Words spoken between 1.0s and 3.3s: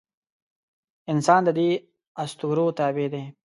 انسان د دې اسطورو تابع دی.